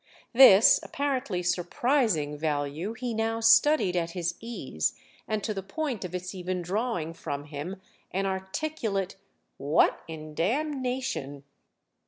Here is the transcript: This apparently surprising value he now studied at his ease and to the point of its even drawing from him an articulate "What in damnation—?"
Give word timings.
This 0.33 0.79
apparently 0.81 1.43
surprising 1.43 2.35
value 2.35 2.93
he 2.93 3.13
now 3.13 3.39
studied 3.39 3.95
at 3.95 4.13
his 4.17 4.33
ease 4.39 4.95
and 5.27 5.43
to 5.43 5.53
the 5.53 5.61
point 5.61 6.03
of 6.03 6.15
its 6.15 6.33
even 6.33 6.63
drawing 6.63 7.13
from 7.13 7.43
him 7.43 7.79
an 8.09 8.25
articulate 8.25 9.15
"What 9.57 10.01
in 10.07 10.33
damnation—?" 10.33 11.43